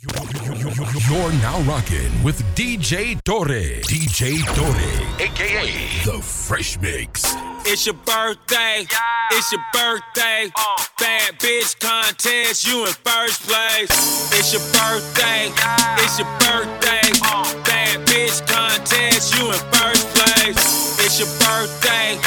[0.00, 3.82] You're now rocking with DJ Torre.
[3.82, 5.66] DJ Torre, aka
[6.04, 7.24] The Fresh Mix.
[7.66, 8.86] It's your birthday.
[9.32, 10.52] It's your birthday.
[10.54, 10.84] Uh.
[11.00, 13.90] Bad bitch contest, you in first place.
[14.38, 15.50] It's your birthday.
[15.98, 17.10] It's your birthday.
[17.24, 17.52] Uh.
[17.64, 21.00] Bad bitch contest, you in first place.
[21.04, 22.20] It's your birthday.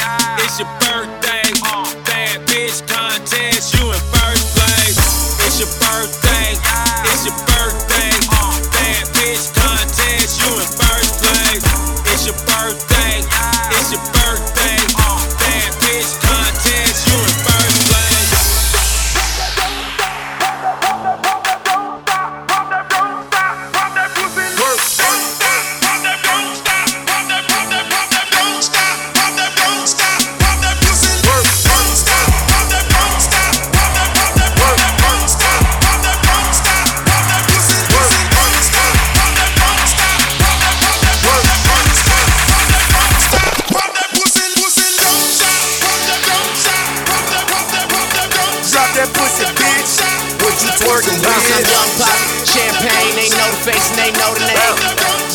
[0.44, 1.48] It's your birthday.
[1.64, 1.88] Uh.
[2.04, 4.98] Bad bitch contest, you in first place.
[5.46, 6.21] It's your birthday.
[7.24, 8.10] It's your birthday.
[8.72, 11.62] Bad bitch contest, you in first place.
[12.10, 13.22] It's your birthday.
[13.78, 14.51] It's your birthday.
[53.62, 54.58] Face and they know the name.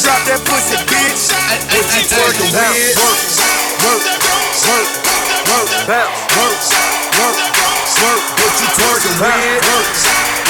[0.03, 1.31] Drop that pussy, bitch.
[1.72, 3.00] What you twerking with?
[3.00, 4.03] Work,
[4.67, 4.92] work,
[5.47, 6.59] work, bounce, work,
[7.16, 7.39] work,
[8.03, 8.20] work.
[8.36, 9.64] What you twerking with?
[9.64, 9.88] Work,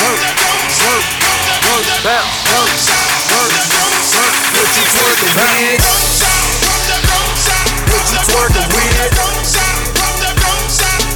[0.02, 0.22] work,
[0.90, 1.06] work,
[1.70, 2.74] work, bounce, work,
[3.30, 3.54] work,
[4.18, 4.34] work.
[4.58, 5.86] What you twerking with?
[7.94, 9.14] What you twerking with?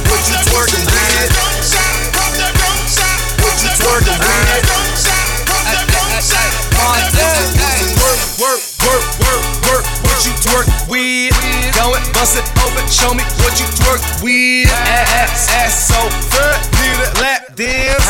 [0.06, 0.91] What you twerking with?
[13.52, 14.72] What you twerk with.
[14.72, 16.00] Ass, ass so
[16.32, 16.56] good.
[16.80, 18.08] Need a lap dance.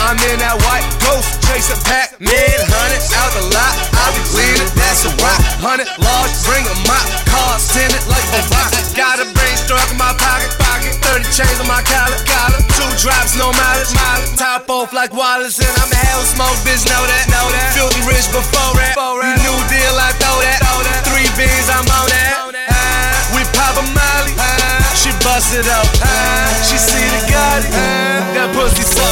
[0.00, 2.56] I'm in that white ghost chasing Pac-Man.
[2.72, 3.74] Hundred out the lot.
[4.00, 4.70] I'll be leading.
[4.80, 5.36] That's a rock.
[5.60, 6.32] Hundred large.
[6.48, 7.04] Bring a mop.
[7.28, 8.72] Cars tinted like a rock.
[8.96, 10.48] Got a brain struck in my pocket.
[10.56, 10.96] Pocket.
[11.04, 12.16] 30 chains on my collar.
[12.24, 12.60] Collar.
[12.72, 13.92] Two drops, no mileage.
[13.92, 14.40] Mileage.
[14.40, 15.60] Top off like Wallace.
[15.60, 16.88] And I'm a hell smoke, bitch.
[16.88, 17.28] Know that.
[17.28, 17.76] Know that.
[17.76, 18.96] Filthy rich before that.
[18.96, 20.64] You new deal, I throw that.
[21.12, 22.47] Three beans, I'm on that.
[25.38, 25.86] It up.
[26.66, 27.70] She see the Gotti.
[28.34, 29.06] That pussy so.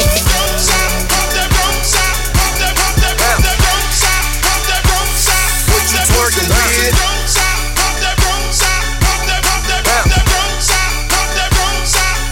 [5.70, 6.92] What you twerking with?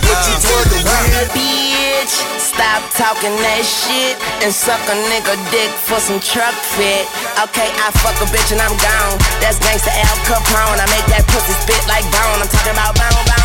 [0.02, 1.30] What you twerking with?
[1.30, 7.06] Bitch, stop talking that shit and suck a nigga dick for some truck fit.
[7.46, 9.16] Okay, I fuck a bitch and I'm gone.
[9.38, 10.82] That's gangsta Al Capone.
[10.82, 12.42] I make that pussy spit like bone.
[12.42, 13.43] I'm talking about bone, bone.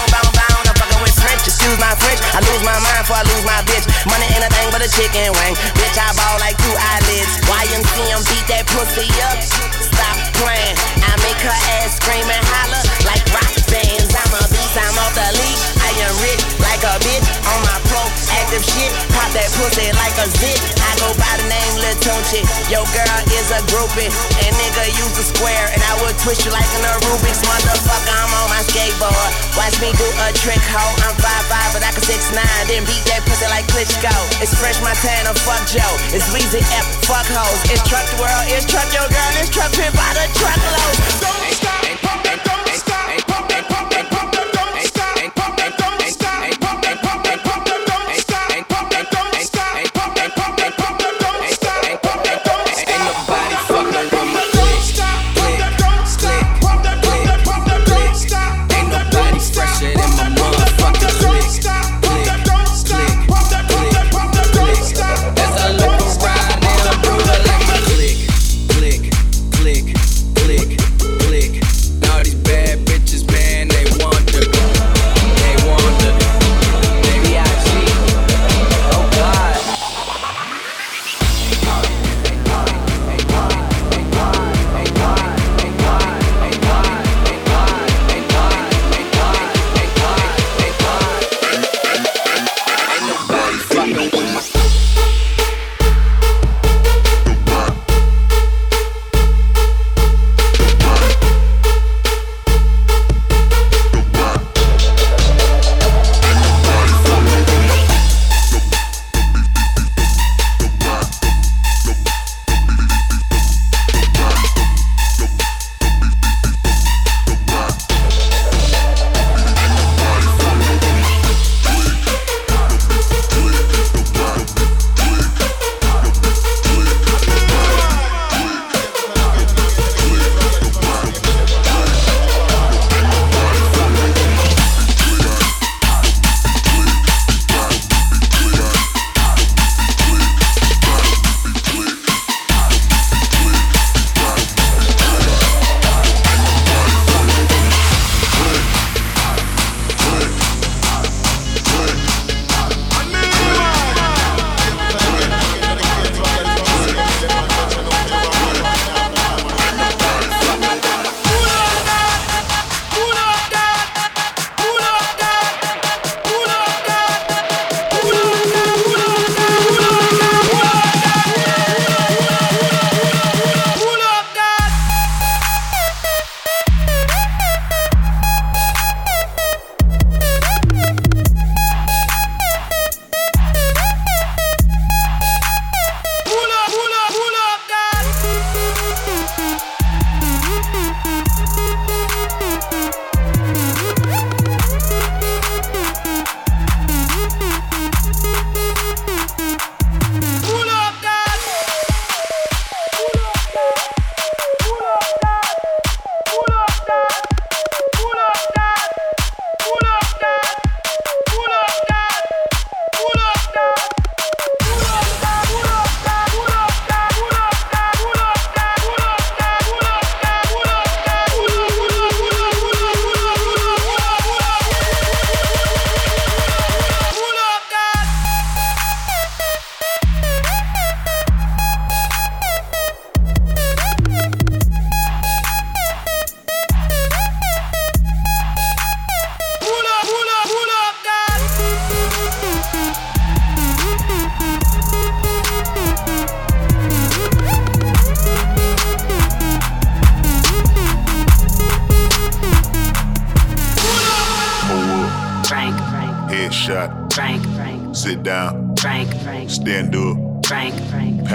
[1.48, 2.20] Excuse my French.
[2.36, 3.86] I lose my mind before I lose my bitch.
[4.10, 5.56] Money ain't a thing but a chicken wing.
[5.78, 7.32] Bitch, I ball like two eyelids.
[7.48, 9.40] YMCM beat that pussy up.
[9.44, 10.76] Stop playing.
[11.06, 14.12] I make her ass scream and holler like rock bands.
[14.12, 15.79] I'm a beast, I'm off the leash.
[15.90, 17.98] I am rich like a bitch on my pro
[18.38, 18.94] active shit.
[19.10, 20.62] Pop that pussy like a zit.
[20.86, 22.46] I go by the name Lil Tunechi.
[22.70, 24.14] Yo girl is a groupie.
[24.46, 25.66] And nigga use a square.
[25.74, 28.14] And I will twist you like an Rubik's motherfucker.
[28.14, 29.34] I'm on my skateboard.
[29.58, 30.86] Watch me do a trick, ho.
[31.10, 32.38] I'm 5'5, but I can 6'9.
[32.70, 34.14] Then beat that pussy like Klitschko.
[34.46, 35.98] It's Fresh Montana, fuck Joe.
[36.14, 37.66] It's Weezy F, fuck hoes.
[37.74, 41.49] It's truck the world, it's truck your girl, it's truck pimp by the truckload.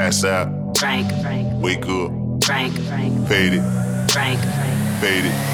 [0.04, 2.12] Pass out, Frank, Frank, wake up,
[2.44, 5.53] Frank, Frank, fade it, Frank, Frank, fade it.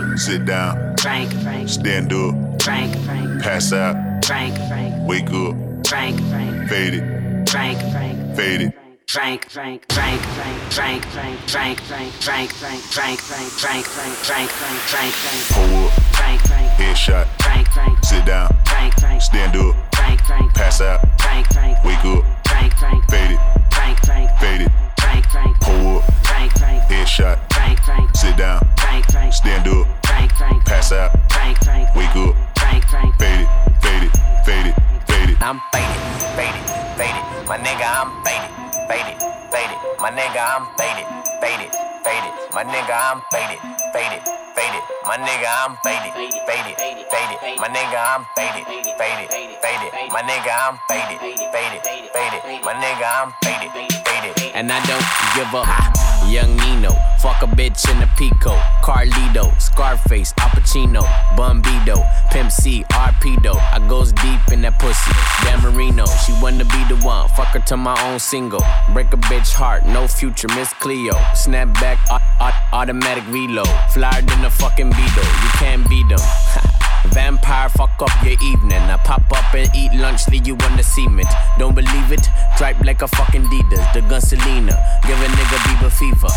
[0.21, 5.55] sit down, Frank, Frank, stand up, Frank, Frank, pass out, Frank, Frank, wake up,
[5.87, 8.77] Frank, Frank, fade it, Frank, Frank, fade it.
[9.07, 14.79] Frank, Frank, Frank, Frank, Frank, Frank, Frank, Frank, Frank, Frank, Frank, Frank, Frank, Frank, Frank,
[14.91, 19.75] Frank, Frank, Hold up, Frank, Frank, headshot, Frank, Frank, sit down, Frank, Frank, stand up,
[19.95, 23.39] Frank, Frank, pass out, Frank, Frank, wake up, Frank, Frank, fade it,
[23.73, 24.71] Frank, Frank, fade it.
[24.99, 30.00] Frank, Frank, Hold up, Frank, Frank, headshot, Frank, Frank, sit down, Frank, Frank, stand up,
[30.41, 33.47] pass out, Frank, Frank, wake up, Frank, Frank, fade it,
[33.81, 34.11] fade it,
[34.45, 34.75] fade it,
[35.07, 35.37] fade it.
[35.41, 36.01] I'm faded,
[36.33, 36.65] faded,
[36.97, 37.23] faded.
[37.47, 38.49] My nigga, I'm faded,
[38.89, 39.17] faded,
[39.53, 39.77] faded.
[40.01, 41.05] My nigga, I'm faded,
[41.37, 41.71] faded,
[42.05, 42.33] faded.
[42.53, 43.61] My nigga, I'm faded,
[43.93, 44.21] faded,
[44.57, 44.83] faded.
[45.05, 46.13] My nigga, I'm faded,
[46.47, 46.75] faded,
[47.11, 47.61] faded.
[47.61, 48.65] My nigga, I'm faded,
[48.97, 49.29] faded,
[49.61, 49.91] faded.
[50.11, 51.19] My nigga, I'm faded,
[51.53, 51.81] faded,
[52.13, 52.41] faded.
[52.65, 53.69] My nigga, I'm faded,
[54.05, 54.55] faded.
[54.55, 55.05] and I don't
[55.35, 56.10] give up.
[56.31, 58.55] Young Nino, fuck a bitch in a Pico.
[58.83, 61.01] Carlito, Scarface, Al Pacino,
[61.35, 63.55] Bumbido, Pimp C, Arpedo.
[63.73, 65.11] I goes deep in that pussy.
[65.43, 67.27] Dan Marino, she wanna be the one.
[67.35, 68.63] Fuck her to my own single.
[68.93, 71.13] Break a bitch heart, no future, Miss Cleo.
[71.35, 73.67] Snap back, au- au- automatic reload.
[73.93, 76.19] Flyer than a fucking Beetle, you can't beat them.
[77.07, 78.77] Vampire, fuck up your evening.
[78.77, 81.27] I pop up and eat lunch, leave you on the cement.
[81.57, 82.27] Don't believe it?
[82.57, 84.77] Dripe like a fucking Adidas, the gun Selena.
[85.07, 86.29] Give a nigga Bieber fever.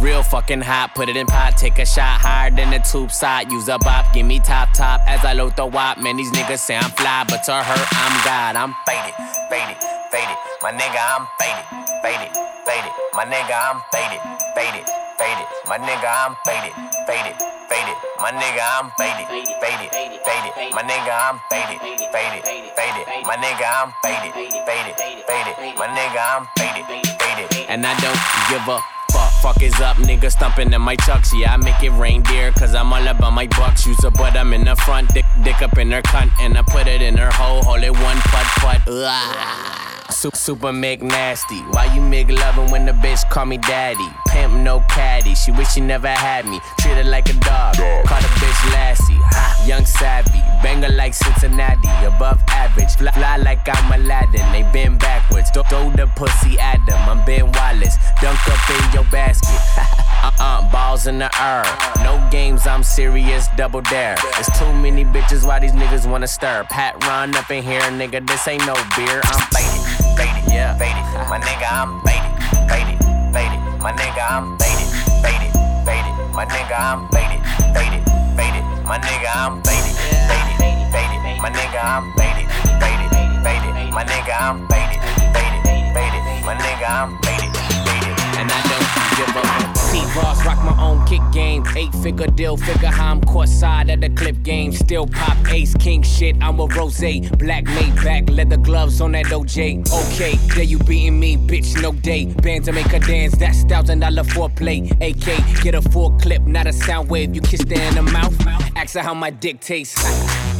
[0.00, 3.50] Real fucking hot, put it in pot, take a shot higher than the tube side.
[3.50, 5.98] Use a bop, give me top top as I load the wop.
[5.98, 8.54] Man, these niggas say I'm fly, but to her, I'm God.
[8.54, 9.14] I'm faded,
[9.50, 9.76] faded,
[10.12, 10.38] faded.
[10.62, 11.66] My nigga, I'm faded,
[12.02, 12.30] faded,
[12.62, 12.92] faded.
[13.14, 14.22] My nigga, I'm faded,
[14.54, 14.86] faded,
[15.18, 15.46] faded.
[15.66, 16.74] My nigga, I'm faded,
[17.08, 17.96] faded, faded.
[18.18, 20.74] My nigga, I'm faded, faded, faded.
[20.74, 22.42] My nigga, I'm faded, faded,
[22.74, 23.04] faded.
[23.24, 24.94] My nigga, I'm faded, faded,
[25.28, 25.76] faded.
[25.76, 26.84] My nigga, I'm faded,
[27.20, 27.66] faded.
[27.68, 28.80] and I don't give a
[29.12, 29.32] fuck.
[29.42, 31.32] Fuck is up, nigga stumping in my chucks.
[31.34, 33.86] Yeah, I make it reindeer, cause I'm all about my bucks.
[33.86, 36.62] Use a butt, I'm in the front, dick, dick up in her cunt, and I
[36.62, 38.80] put it in her hole, hold it one putt putt.
[38.88, 39.97] Ugh.
[40.18, 41.60] Super, super Mick nasty.
[41.70, 44.08] Why you Mick loving when the bitch call me daddy?
[44.26, 45.36] Pimp no caddy.
[45.36, 46.58] She wish she never had me.
[46.80, 47.76] Treat her like a dog.
[47.76, 49.14] Call the bitch Lassie.
[49.14, 50.40] Ha, young savvy.
[50.60, 51.88] Banger like Cincinnati.
[52.04, 52.96] Above average.
[52.96, 54.42] Fly, fly like I'm Aladdin.
[54.50, 55.50] They bend backwards.
[55.52, 56.98] Throw, throw the pussy at them.
[57.08, 57.94] I'm Ben Wallace.
[58.20, 59.94] Dunk up in your basket.
[60.22, 61.64] uh-uh, balls in the air.
[62.04, 63.46] No games, I'm serious.
[63.56, 64.16] Double dare.
[64.34, 65.46] There's too many bitches.
[65.46, 66.64] Why these niggas wanna stir?
[66.70, 68.26] Pat run up in here, nigga.
[68.26, 69.20] This ain't no beer.
[69.24, 69.80] I'm faded,
[70.18, 70.74] faded, Yeah.
[70.78, 71.04] faded.
[71.28, 72.32] My nigga, I'm faded,
[72.70, 72.98] faded,
[73.34, 73.60] faded.
[73.80, 74.88] My nigga, I'm faded,
[75.22, 75.52] faded,
[75.86, 76.14] faded.
[76.34, 78.04] My nigga, I'm faded, faded,
[78.36, 78.64] faded.
[78.88, 79.94] My nigga, I'm faded,
[80.28, 80.58] faded,
[80.92, 81.34] faded.
[81.42, 82.48] My nigga, I'm faded,
[82.82, 83.10] faded,
[83.44, 83.92] faded.
[83.94, 85.00] My nigga, I'm faded,
[85.34, 85.62] faded,
[85.94, 86.22] faded.
[86.44, 87.50] My nigga, I'm faded,
[87.86, 88.38] faded.
[88.38, 89.74] and I don't give up.
[89.90, 91.64] T Ross rock my own kick game.
[91.76, 94.72] Eight figure deal, figure how I'm caught side of the clip game.
[94.72, 96.36] Still pop ace, king shit.
[96.40, 96.98] I'm a rose.
[97.38, 99.90] Black made back, leather gloves on that OJ.
[99.92, 102.26] Okay, there you beating me, bitch, no day.
[102.26, 104.90] Band to make her dance, that's thousand dollar foreplay.
[105.00, 107.34] AK, get a full clip, not a sound wave.
[107.34, 108.34] You kiss her in the mouth,
[108.76, 110.47] ask her how my dick tastes.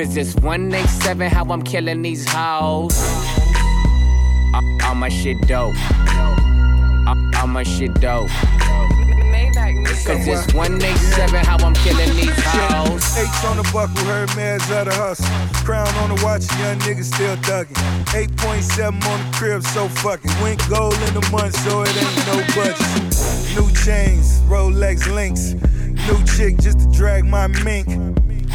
[0.00, 2.98] Cause it's 187 how I'm killing these hoes.
[4.82, 5.76] All my shit dope.
[7.36, 8.30] All my shit dope.
[10.06, 13.18] Cause it's 187 how I'm killing these hoes.
[13.18, 15.26] H on the buckle, heard meds of the hustle.
[15.66, 17.76] Crown on the watch, young niggas still thuggin'.
[18.06, 20.30] 8.7 on the crib, so fucking.
[20.40, 22.80] Went gold in the month, so it ain't no budget.
[23.54, 25.52] New chains, Rolex links.
[26.08, 28.09] New chick just to drag my mink.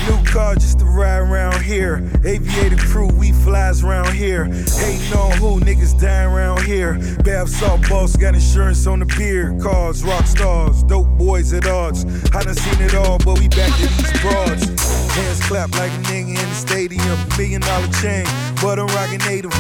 [0.07, 2.03] New car just to ride around here.
[2.25, 4.45] Aviator crew, we flies around here.
[4.45, 6.99] Hating on who, niggas dying around here.
[7.23, 9.57] Bath salt boss, got insurance on the beer.
[9.61, 12.05] Cars, rock stars, dope boys at odds.
[12.33, 14.65] I done seen it all, but we back to these broads.
[15.15, 17.17] Hands clap like a nigga in the stadium.
[17.37, 18.25] Million dollar chain,
[18.61, 19.53] but I'm rocking eight native.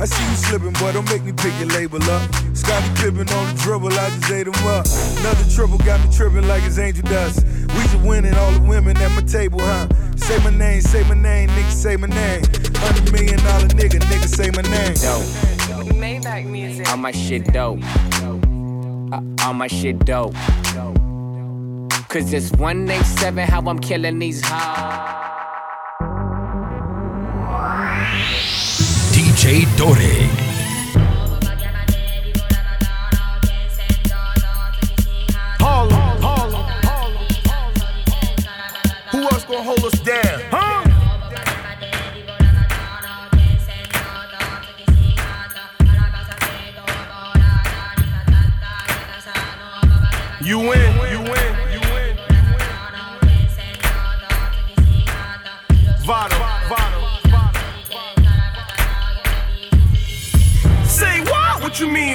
[0.00, 2.22] I see you slipping, boy, don't make me pick your label up.
[2.54, 4.86] Scottie Pippen on the dribble, I just ate him up.
[5.20, 7.44] Another triple got me tripping like it's angel dust.
[7.44, 9.88] We just winning all the women at my table, huh?
[10.16, 12.42] Say my name, say my name, nigga, say my name.
[12.76, 14.94] Hundred million dollar nigga, nigga, say my name.
[14.94, 15.52] Dope.
[15.96, 16.88] Maybach music.
[16.90, 17.80] All my shit dope.
[19.12, 20.34] Uh, all my shit dope.
[22.08, 25.22] Cause it's 187 how I'm killing these hoes.
[29.14, 30.41] DJ Dore.
[39.60, 40.40] Hold us down?
[40.50, 40.88] Huh?
[50.44, 50.68] You win,
[51.12, 52.16] you win, you win.
[56.04, 56.36] Vado,
[56.68, 57.00] Vado,
[60.84, 61.62] Say what?
[61.62, 62.11] What you mean?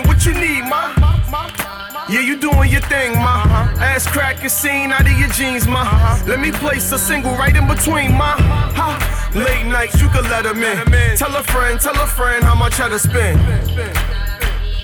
[2.10, 3.44] Yeah, you doing your thing, ma.
[3.84, 5.84] Ass crack cracking scene out of your jeans, ma.
[6.26, 8.40] Let me place a single right in between, ma.
[8.80, 9.32] Ha.
[9.36, 11.18] Late nights, you can let them in.
[11.18, 13.38] Tell a friend, tell a friend how much I to spend.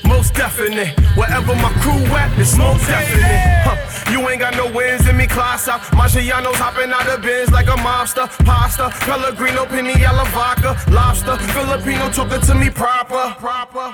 [0.04, 1.00] Most definite.
[1.16, 3.40] Wherever my crew at, it's most definite.
[3.64, 4.12] Huh.
[4.12, 5.80] You ain't got no wins in me, class out.
[5.96, 8.28] Marciano's hopping out of bins like a mobster.
[8.44, 11.38] Pasta, Pellegrino, Piniella vodka, lobster.
[11.56, 13.34] Filipino talking to me proper.
[13.40, 13.92] Proper.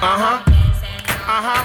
[0.00, 0.57] Uh huh.
[1.28, 1.60] Uh huh.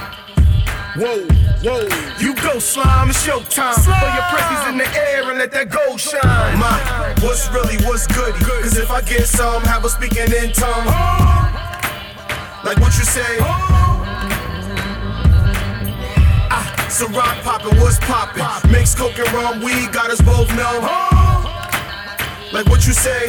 [1.00, 1.24] Whoa,
[1.64, 1.88] whoa.
[2.20, 3.80] You go slime, it's showtime.
[3.80, 6.60] Throw your presses in the air and let that gold shine.
[6.60, 8.44] My, what's really what's goody?
[8.44, 10.86] Cause if I get some, have a speaking in tongue.
[12.66, 13.38] Like what you say.
[16.52, 18.70] Ah, so rock poppin', what's poppin'?
[18.70, 20.82] Mix coke and rum, weed got us both know.
[22.52, 23.28] Like what you say.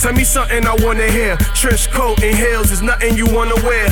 [0.00, 1.36] Tell me something I wanna hear.
[1.54, 3.86] Trench coat and heels is nothing you wanna wear.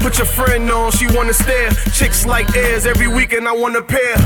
[0.00, 1.70] Put your friend on, she wanna stare.
[1.92, 4.16] Chicks like airs every weekend, I wanna pair.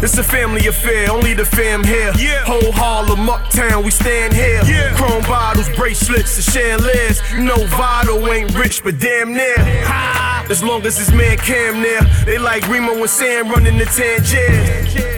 [0.00, 2.12] It's a family affair, only the fam here.
[2.44, 4.62] Whole Harlem, uptown, we stand here.
[4.94, 7.20] Chrome bottles, bracelets, and chandeliers.
[7.36, 9.56] No Vado ain't rich, but damn near.
[9.58, 10.46] Ha!
[10.50, 15.13] As long as this man Cam near, they like Remo and Sam running the Tangier.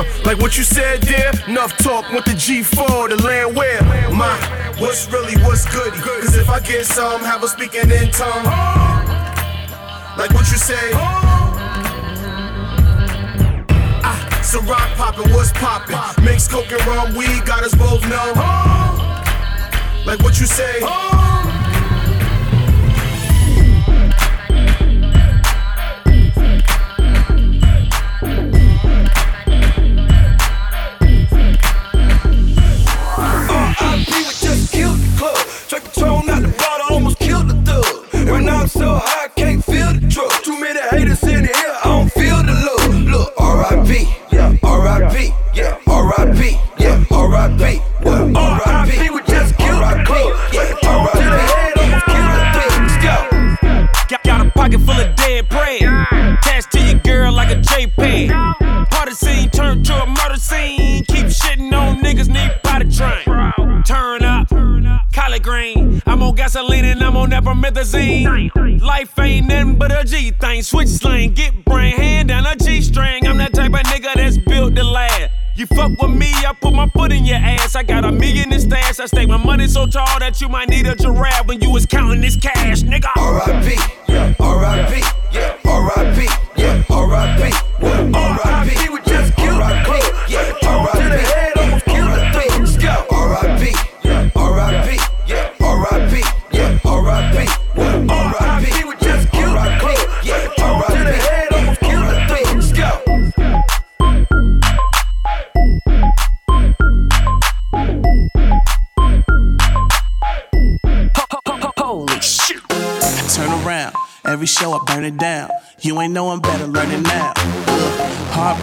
[0.00, 4.30] Huh, like what you said there, enough talk with the G4, the land where my
[4.78, 5.98] what's really what's goody.
[5.98, 8.44] Cause if I get some, have a speaking in tongue.
[10.16, 10.90] Like what you say.
[14.04, 16.24] Ah, so rock poppin', what's poppin'?
[16.24, 18.32] Mix coke and rum, weed got us both know.
[20.06, 20.78] Like what you say.
[80.48, 80.77] Might need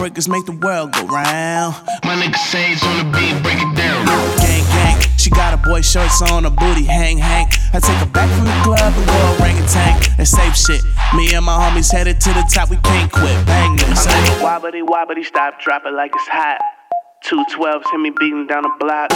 [0.06, 1.74] Heartbreakers make the world go round.
[2.04, 4.06] My nigga Sage on the beat, break it down.
[4.38, 5.00] Gang, gang.
[5.18, 7.48] She got a boy shorts on, her booty hang, hang.
[7.74, 9.98] I take her back from the club and go orangutan.
[10.16, 10.82] That safe shit.
[11.16, 13.34] Me and my homies headed to the top, we can't quit.
[13.46, 13.90] Bang them.
[13.90, 16.60] I'm like a wobbly wobbly, stop, drop it like it's hot.
[17.24, 19.10] Two twelves hit me beating down the block.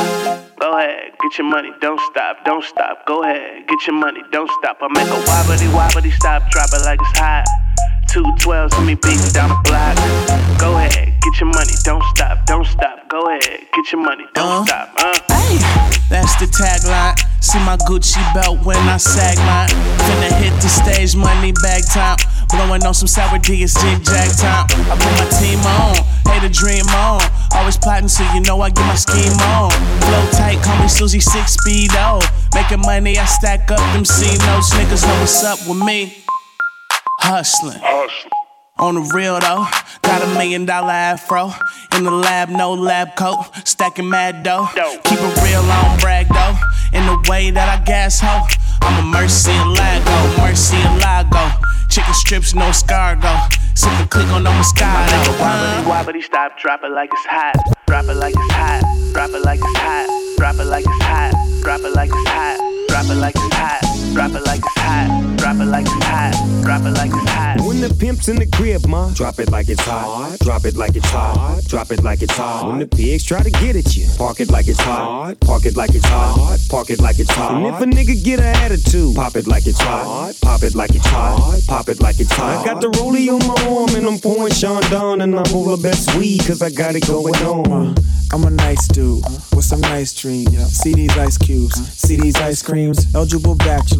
[0.58, 3.06] Go ahead, get your money, don't stop, don't stop.
[3.06, 4.78] Go ahead, get your money, don't stop.
[4.80, 7.46] I make a wobbly wobbly, stop, drop it like it's hot.
[8.10, 9.94] Two twelves hit me beating down the block.
[10.58, 13.08] Go ahead, get your money, don't stop, don't stop.
[13.08, 14.90] Go ahead, get your money, don't stop.
[14.98, 15.14] Uh.
[15.30, 15.58] Hey,
[16.10, 17.14] that's the tagline.
[17.40, 19.70] See my Gucci belt when I sag line.
[20.10, 22.18] Finna hit the stage, money bag time.
[22.50, 24.66] Blowing on some sour D, it's jig jag time.
[24.90, 25.94] I put my team on,
[26.34, 27.22] hey the dream on.
[27.54, 29.70] Always plotting, so you know I get my scheme on.
[30.02, 32.18] Flow tight, call me Susie Six Speed oh.
[32.54, 34.74] Making money, I stack up them C notes.
[34.74, 36.24] Niggas know what's up with me.
[37.22, 37.80] Hustling.
[38.78, 39.66] On the real though,
[40.02, 41.52] got a million dollar afro.
[41.96, 43.44] In the lab, no lab coat.
[43.64, 44.68] Stacking mad dough.
[45.04, 46.56] Keep it real, I don't brag though.
[46.96, 48.46] In the way that I gas ho.
[48.82, 51.50] I'm a mercy and lago, mercy and lago.
[51.90, 53.52] Chicken strips, no escargot.
[53.76, 55.38] Sip a click on no moscato.
[55.38, 57.56] Wobbly wobbly, stop, drop it like it's hot.
[57.86, 58.82] Drop it like it's hot.
[59.12, 60.06] Drop it like it's hot.
[60.38, 61.34] Drop it like it's hot.
[61.62, 62.88] Drop it like it's hot.
[62.88, 63.79] Drop it like it's hot.
[64.12, 65.36] Drop it like it's hot.
[65.38, 66.62] Drop it like it's hot.
[66.62, 67.60] Drop it like it's hot.
[67.60, 70.36] When the pimp's in the crib, ma, drop it like it's hot.
[70.40, 71.62] Drop it like it's hot.
[71.68, 72.66] Drop it like it's hot.
[72.68, 75.38] When the pigs try to get at you, park it like it's hot.
[75.40, 76.58] Park it like it's hot.
[76.68, 77.54] Park it like it's hot.
[77.54, 80.34] And if a nigga get an attitude, pop it like it's hot.
[80.42, 81.60] Pop it like it's hot.
[81.68, 82.60] Pop it like it's hot.
[82.60, 86.14] I got the rollie on my arm and I'm pouring Chandon and I'm over best
[86.16, 87.94] weed cause I got it going on.
[88.32, 90.56] I'm a nice dude with some nice dreams.
[90.72, 93.12] See these ice cubes, see these ice creams.
[93.12, 93.99] Eligible bachelor,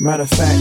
[0.00, 0.58] Matter of fact,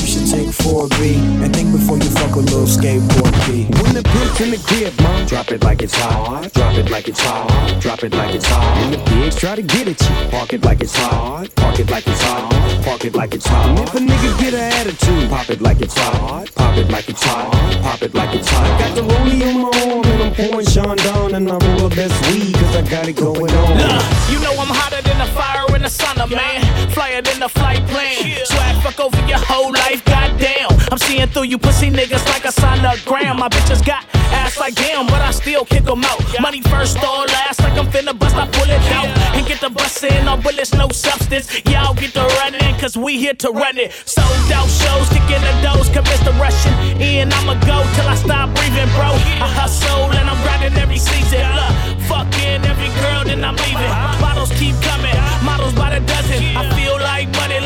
[0.00, 3.68] you should take 4B and think before you fuck a little skateboard P.
[3.82, 6.50] When the pimp's in the crib, ma, drop it like it's hot.
[6.54, 7.80] Drop it like it's hot.
[7.82, 8.80] Drop it like it's hot.
[8.80, 11.54] When the pigs try to get at you, park it like it's hot.
[11.56, 12.84] Park it like it's hot.
[12.84, 13.68] Park it like it's hot.
[13.68, 16.54] And if a nigga get an attitude, pop it like it's hot.
[16.54, 17.52] Pop it like it's hot.
[17.82, 18.64] Pop it like it's hot.
[18.64, 21.94] I got the rollie on my arm and I'm pouring Chandon and I roll the
[21.94, 23.76] best weed cause I got it going on.
[23.76, 26.90] Look, you know I'm hotter than the fire in the sun, man.
[26.92, 28.53] Flyer than the flight plan.
[28.54, 30.70] Swag fuck over your whole life, goddamn.
[30.90, 33.38] I'm seeing through you pussy niggas like a sonogram.
[33.38, 36.20] My bitches got ass like damn, but I still kick 'em out.
[36.40, 39.08] Money first or last, like I'm finna bust, I pull it out.
[39.36, 41.46] And get the bus in, no bullets, no substance.
[41.66, 43.92] Y'all get the running, cause we here to run it.
[44.06, 46.74] Sold out shows, kicking the doors, commence the rushing.
[47.00, 49.10] In, I'ma go till I stop breathing, bro.
[49.44, 51.42] I hustle and I'm grinding every season.
[51.58, 51.74] Look,
[52.08, 53.92] fucking every girl, then I'm leaving.
[54.22, 56.40] Bottles keep coming, models by the dozen.
[56.56, 57.60] I feel like money,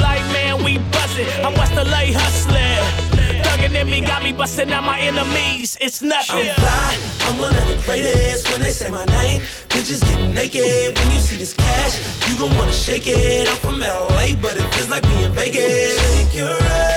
[1.18, 3.42] I'm West LA hustling.
[3.42, 5.76] Thugging in me, got me busting out my enemies.
[5.80, 6.48] It's nothing.
[6.48, 9.40] I'm fly, I'm one of the greatest when they say my name.
[9.68, 11.98] Bitches get naked when you see this cash.
[12.28, 13.48] You gon' wanna shake it.
[13.48, 15.98] I'm from LA, but it feels like being Vegas.
[15.98, 16.87] Shake your ass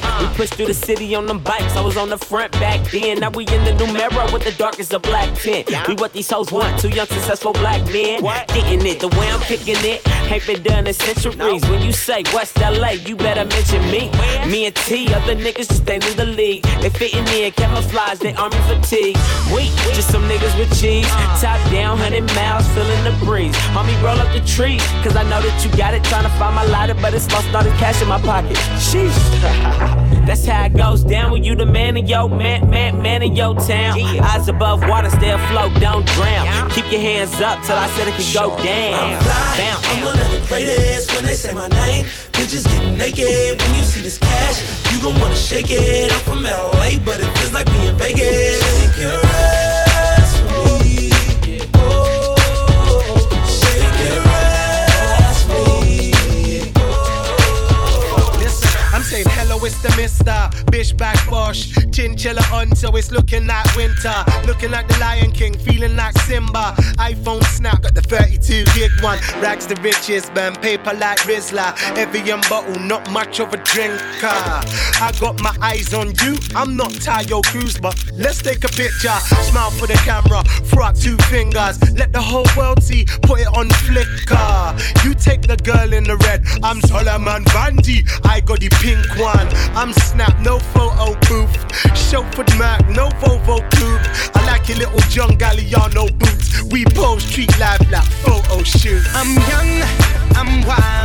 [0.00, 0.20] 10.
[0.20, 1.76] We pushed through the city on them bikes.
[1.76, 3.20] I was on the front back then.
[3.20, 5.70] Now we in the new mirror with the darkest of black tint.
[5.88, 6.80] We what these hoes want.
[6.80, 8.22] Two young successful black men.
[8.48, 11.62] Getting it the way I'm picking it ain't been done in centuries.
[11.68, 14.10] When you say West LA, you better mention me.
[14.50, 16.62] Me and T, other niggas just ain't in the league.
[16.80, 19.16] They fitting in, camouflage, they army fatigue.
[19.54, 21.08] We just some niggas with cheese.
[21.40, 23.54] Top down, 100 miles, feeling the breeze.
[23.74, 26.04] Homie, roll up the trees, cause I know that you got it.
[26.04, 28.56] Trying to find my lighter, but it's lost all the cash in my pocket.
[28.78, 30.00] Sheesh.
[30.26, 33.36] That's how it goes down when you the man in your man, man, man in
[33.36, 34.00] your town.
[34.00, 36.70] Eyes above water, stay afloat, don't drown.
[36.70, 39.14] Keep your hands up till I said it can go down.
[39.14, 39.80] I'm fly.
[39.84, 42.06] I'm one of the greatest when they say my name.
[42.32, 44.92] Bitches get naked when you see this cash.
[44.92, 46.10] You gon' wanna shake it.
[46.10, 48.80] I'm from LA, but it feels like being Vegas.
[48.80, 49.73] Shake your ass
[59.84, 60.40] the mister.
[60.72, 61.72] bitch back bosh.
[61.92, 64.14] Chinchilla on, so it's looking like winter.
[64.46, 66.74] Looking like the Lion King, feeling like Simba.
[66.98, 69.18] iPhone snap, got the 32 two gig one.
[69.40, 70.54] Rags the riches, man.
[70.56, 71.74] Paper like Rizla.
[71.96, 74.38] Evian bottle, not much of a drinker.
[75.06, 76.36] I got my eyes on you.
[76.54, 79.18] I'm not Taio Cruz, but let's take a picture.
[79.50, 80.42] Smile for the camera.
[80.70, 81.76] Throw two fingers.
[81.94, 83.04] Let the whole world see.
[83.22, 85.04] Put it on Flickr.
[85.04, 86.44] You take the girl in the red.
[86.62, 87.98] I'm Solomon Vandy.
[88.24, 89.48] I got the pink one.
[89.76, 91.96] I'm Snap, no photo booth.
[91.96, 94.36] Shelford Mac, no Volvo coupe.
[94.36, 96.62] I like your little John Galliano boots.
[96.70, 99.02] We pose street life like photo shoot.
[99.14, 99.82] I'm young,
[100.36, 101.03] I'm wild.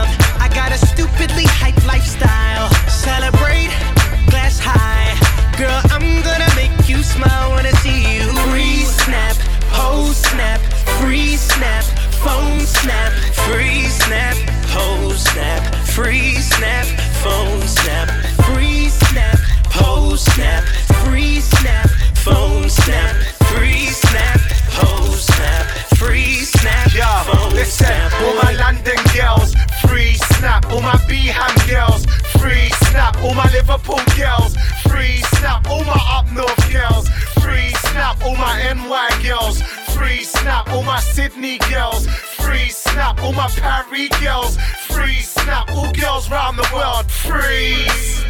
[40.72, 43.22] All my Sydney girls, free snap.
[43.24, 45.70] All my Paris girls, free snap.
[45.72, 48.24] All girls round the world, freeze.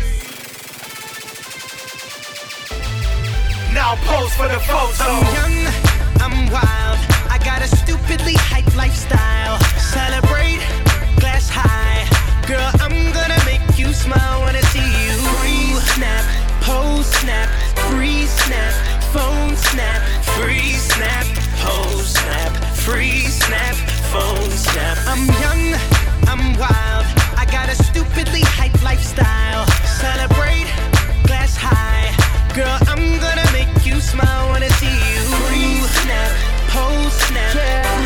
[3.74, 5.04] Now pose for the photo.
[5.04, 5.74] I'm young,
[6.22, 7.00] I'm wild.
[7.30, 9.60] I got a stupidly hype lifestyle.
[9.78, 10.64] Celebrate,
[11.20, 12.08] glass high.
[12.48, 15.14] Girl, I'm gonna make you smile when I see you.
[15.38, 16.24] Free snap,
[16.62, 17.50] pose snap,
[17.92, 18.74] free snap,
[19.12, 20.02] phone snap,
[20.36, 21.28] free snap,
[21.60, 23.76] pose snap, free snap,
[24.12, 24.98] phone snap.
[25.06, 25.64] I'm young,
[26.32, 27.06] I'm wild.
[27.38, 29.66] I got a stupidly hype lifestyle.
[29.86, 30.70] Celebrate,
[31.28, 32.08] glass high.
[32.56, 35.20] Girl, I'm gonna make you smile when I see you.
[35.48, 36.32] Free snap,
[36.74, 37.99] pose snap, free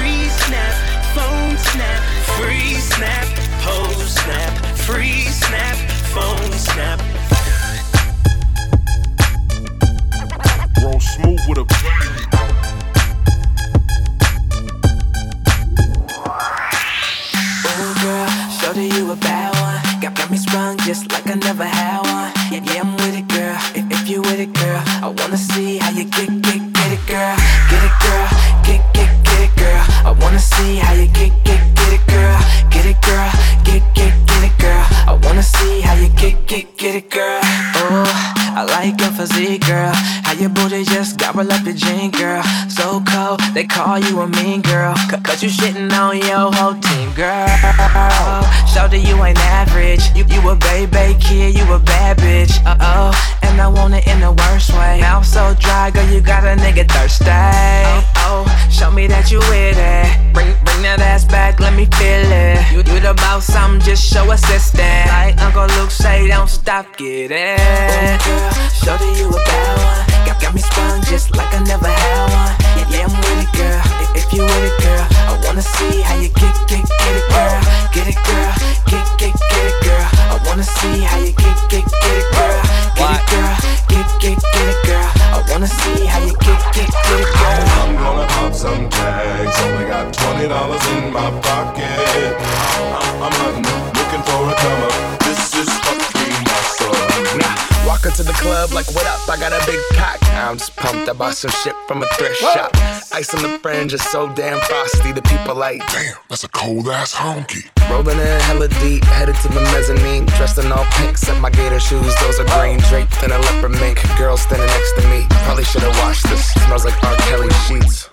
[99.50, 100.24] got a big cock.
[100.34, 101.10] I'm just pumped.
[101.10, 102.72] I bought some shit from a thrift shop.
[103.12, 105.12] Ice on the fringe is so damn frosty.
[105.12, 107.68] The people like, damn, that's a cold ass honky.
[107.90, 110.28] Rolling in hella deep, headed to the mezzanine.
[110.38, 112.16] Dressed in all pink, set my gator shoes.
[112.22, 114.00] Those are green, draped in a leopard mink.
[114.18, 115.26] Girl standing next to me.
[115.44, 116.54] Probably should've washed this.
[116.64, 117.16] Smells like R.
[117.28, 118.13] Kelly sheets.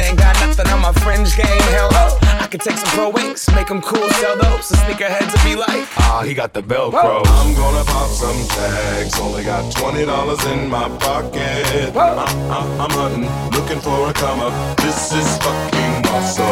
[0.00, 1.62] ain't got nothing on my fringe game.
[1.74, 2.18] Hell no.
[2.42, 4.68] I could take some pro wings, make them cool, sell those.
[4.68, 7.22] The sneakerheads will be like, ah, he got the Velcro.
[7.26, 9.18] I'm gonna pop some tags.
[9.18, 11.96] Only got twenty dollars in my pocket.
[11.96, 14.76] I'm, I'm, I'm hunting, looking for a come up.
[14.78, 16.44] This is fucking awesome.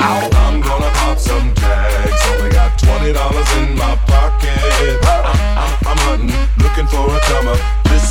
[0.00, 2.20] I'm gonna pop some tags.
[2.32, 5.00] Only got twenty dollars in my pocket.
[5.04, 7.87] I'm, I'm, I'm hunting, looking for a come up.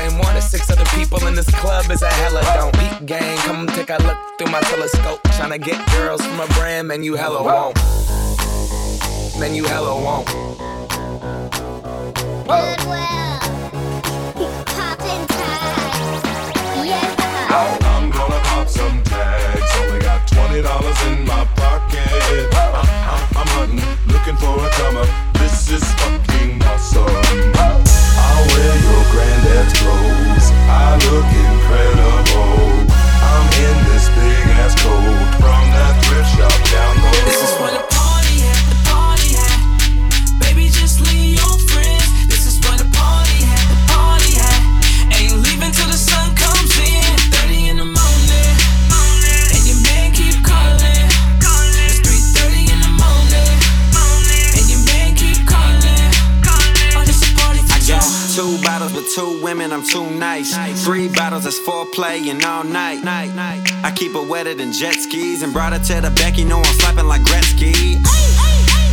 [0.00, 3.36] same one as six other people in this club is a hella don't beat gang.
[3.38, 5.20] Come take a look through my telescope.
[5.36, 7.76] Tryna get girls from a brand, man, you hella won't.
[9.38, 10.28] Man, you hella won't.
[17.92, 19.70] I'm gonna pop some tags.
[19.80, 22.54] Only got twenty dollars in my pocket.
[22.54, 22.66] I,
[23.12, 25.08] I, I'm hunting, looking for a come up.
[25.34, 27.89] This is fucking awesome.
[28.48, 30.46] Wear your granddad's clothes.
[30.68, 32.88] I look incredible.
[33.20, 36.69] I'm in this big ass coat from that thrift shop
[59.70, 60.84] women, I'm too nice.
[60.84, 63.00] Three bottles that's foreplay and all night.
[63.04, 66.58] I keep her wetter than jet skis and brought her to the back, you know
[66.58, 68.02] I'm slapping like Gretzky.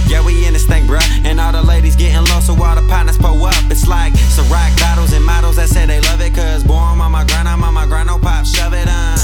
[0.10, 1.04] Yeah, we in this thing, bruh.
[1.26, 3.56] And all the ladies getting low, so all the partners pull up.
[3.70, 4.14] It's like
[4.50, 6.34] rock bottles and models that say they love it.
[6.34, 9.18] Cause boy, I'm on my grind, I'm on my grind, no pop, shove it on.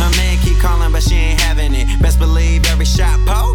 [0.00, 2.00] Her man keep calling, but she ain't having it.
[2.00, 3.49] Best believe every shot po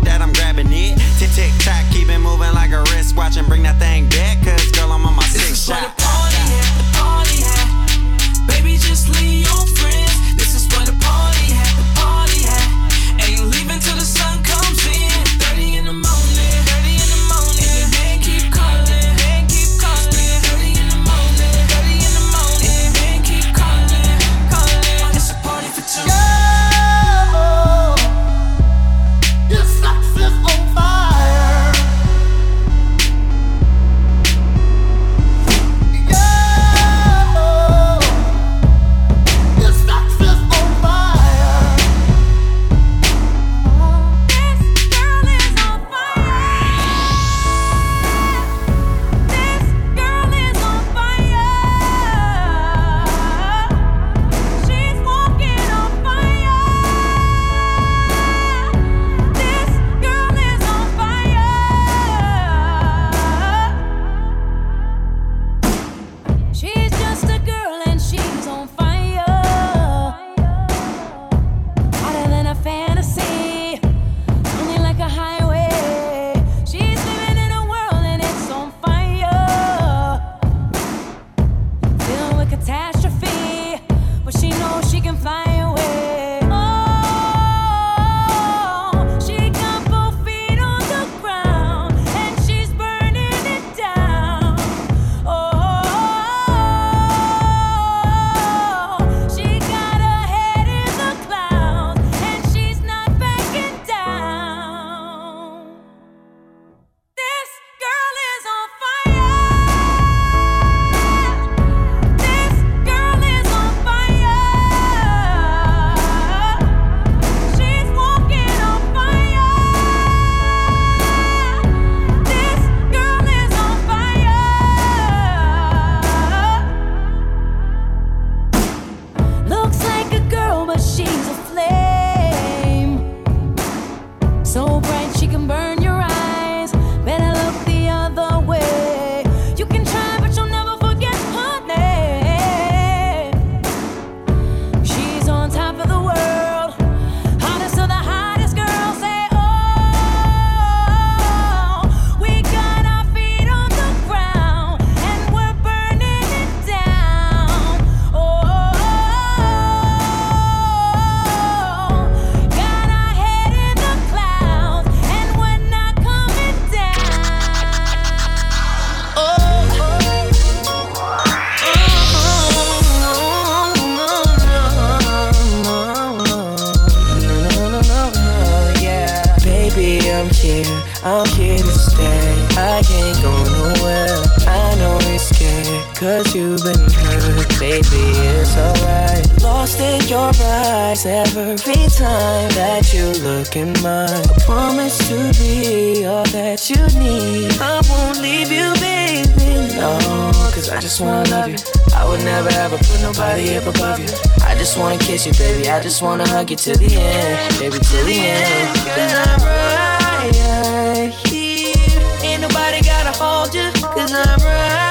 [202.96, 204.08] put nobody up above you.
[204.44, 205.70] I just wanna kiss you, baby.
[205.70, 208.78] I just wanna hug you to the end, baby, to the end.
[208.96, 212.24] Cause I'm right here.
[212.24, 214.85] Ain't nobody gotta hold you, cause I'm right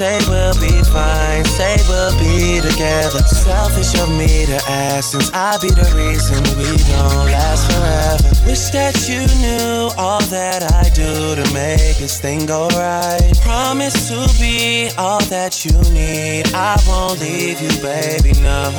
[0.00, 3.20] say we'll be fine, say we'll be together.
[3.20, 8.48] Selfish of me to ask, since I be the reason we don't last forever.
[8.48, 13.30] Wish that you knew all that I do to make this thing go right.
[13.42, 16.48] Promise to be all that you need.
[16.54, 18.72] I won't leave you, baby, no.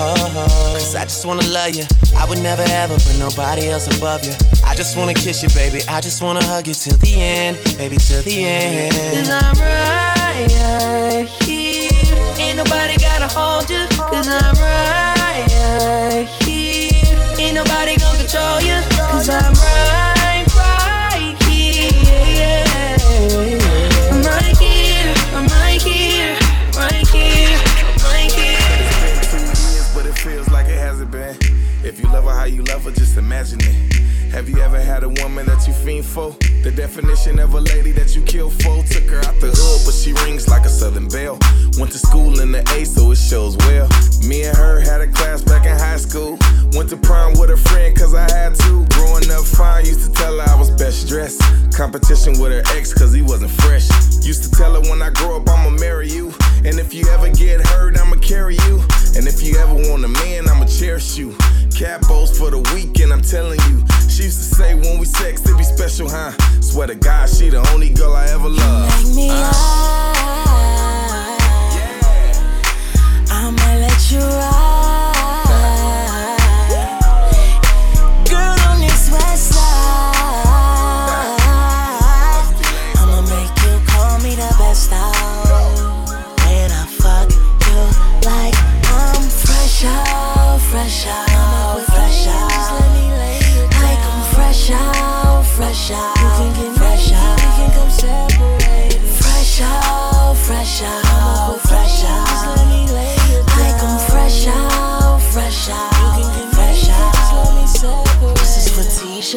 [0.74, 1.86] Cause I just wanna love you.
[2.18, 4.34] I would never ever put nobody else above you.
[4.66, 5.82] I just wanna kiss you, baby.
[5.88, 8.92] I just wanna hug you till the end, baby, till the end.
[9.14, 11.28] Cause I'm right here.
[12.40, 13.86] Ain't nobody gotta hold you.
[13.98, 17.18] Cause I'm right here.
[17.40, 18.82] Ain't nobody gonna control you.
[19.12, 20.11] Cause I'm right, right
[32.42, 33.76] how you love her, just imagine it.
[34.32, 36.32] Have you ever had a woman that you fiend for?
[36.64, 38.82] The definition of a lady that you kill for.
[38.90, 41.38] Took her out the hood, but she rings like a southern belle.
[41.78, 43.88] Went to school in the A, so it shows well.
[44.26, 46.40] Me and her had a class back in high school.
[46.74, 48.88] Went to prom with a friend, cause I had to.
[48.90, 51.42] Growing up fine, used to tell her I was best dressed.
[51.78, 53.86] Competition with her ex, cause he wasn't fresh.
[54.26, 56.34] Used to tell her when I grow up, I'ma marry you.
[56.66, 58.82] And if you ever get hurt, I'ma carry you.
[59.16, 61.38] And if you ever want a man, I'ma cherish you.
[61.82, 63.84] Capos for the weekend, I'm telling you.
[64.08, 66.32] She used to say when we sex, it be special, huh?
[66.62, 69.08] Swear to God, she the only girl I ever loved.
[69.08, 69.52] Make me uh.
[73.32, 74.78] I'ma let you ride.
[78.30, 79.58] Girl on this west.
[82.96, 84.36] I'ma make you call me
[95.92, 97.40] fresh out,
[97.74, 98.32] fresh out.
[99.20, 101.11] Fresh out, fresh out,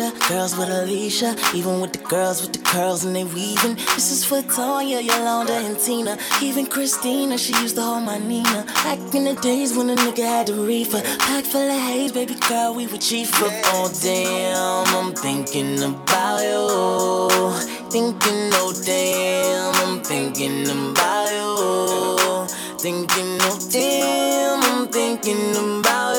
[0.00, 3.76] girls with Alicia, even with the girls with the curls and they weaving.
[3.94, 7.38] This is for Tonya, Yolanda, and Tina, even Christina.
[7.38, 8.64] She used to hold my Nina.
[8.82, 12.34] Back in the days when a nigga had the reefer, pack full of haze, baby
[12.48, 13.52] girl, we were of.
[13.66, 17.52] Oh damn, I'm thinking about you.
[17.90, 22.46] Thinking, oh damn, I'm thinking about you.
[22.78, 26.13] Thinking, oh damn, I'm thinking about you.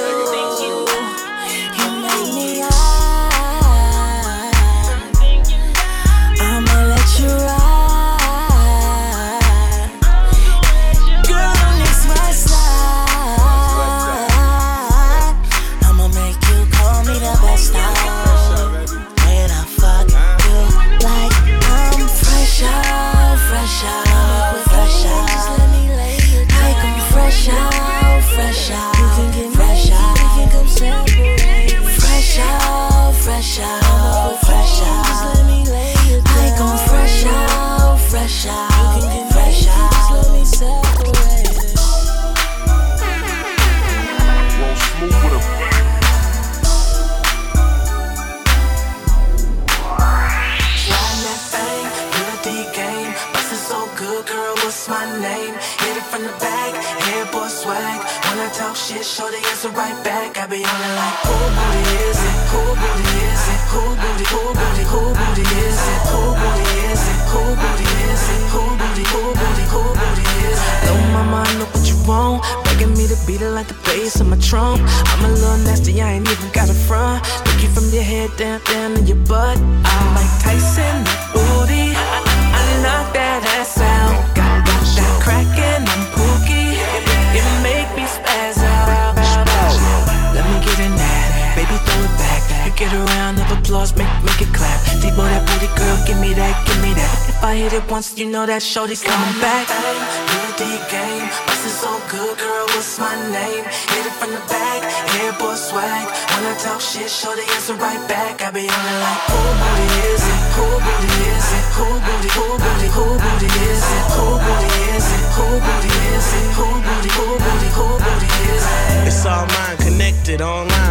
[98.66, 99.70] shorty coming back.
[99.70, 102.66] Good D game, bustin' so good, girl.
[102.74, 103.64] What's my name?
[103.94, 104.82] Hit it from the back,
[105.14, 106.06] head swag.
[106.34, 108.42] When I talk shit, shorty answer right back.
[108.42, 110.42] I be on it like who booty is it?
[110.58, 111.66] Who booty is it?
[111.78, 112.30] Who booty?
[112.38, 112.90] Who booty?
[112.98, 114.06] Who booty is it?
[114.18, 115.26] Who booty is it?
[115.38, 116.48] Who booty is it?
[116.58, 117.12] Who booty?
[117.18, 117.70] Who booty?
[117.78, 119.08] Who booty is it?
[119.08, 120.85] It's all mine, connected online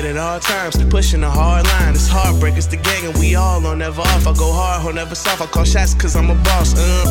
[0.00, 1.94] connected at all times, pushing a hard line.
[1.94, 4.26] It's heartbreak, it's the gang, and we all on never off.
[4.26, 5.42] I go hard, on never soft.
[5.42, 6.74] I call shots cause I'm a boss.
[6.76, 7.04] Uh,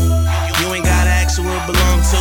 [0.59, 2.19] you ain't gotta ask who it belong to.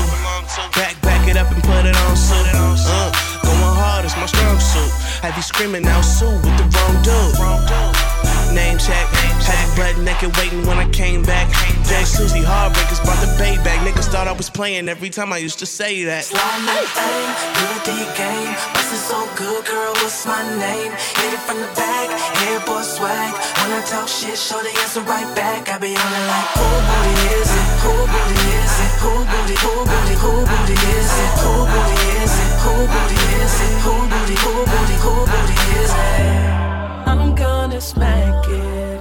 [0.79, 2.47] Back, back it up and put it on suit.
[2.55, 3.13] Uh,
[3.43, 4.91] going hard is my strong suit.
[5.25, 8.55] I be screaming out Sue with the wrong dude.
[8.55, 9.07] Name check,
[9.49, 11.49] had you butt naked waiting when I came back.
[11.89, 13.81] Jack Susie Heartbreakers brought the bay back.
[13.81, 16.25] Niggas thought I was playing every time I used to say that.
[16.25, 18.53] Slime and aim, do the game.
[18.77, 20.93] This is so good, girl, what's my name?
[20.93, 22.09] Hit it from the back,
[22.45, 23.33] hair boy swag.
[23.65, 25.73] When I talk shit, show the answer right back.
[25.73, 27.69] I be on it like, who booty is it?
[27.89, 28.93] Who booty is it?
[29.01, 31.33] Who booty, who booty, who booty is it?
[31.41, 32.53] Who booty is it?
[32.69, 33.75] Who booty is it?
[33.81, 37.09] Who booty, who booty, who booty is it?
[37.09, 38.98] I'm gonna smack it.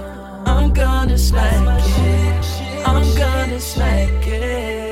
[0.68, 2.86] I'm gonna smack it.
[2.86, 4.87] I'm gonna smack it.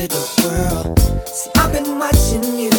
[0.00, 2.77] I've been watching you,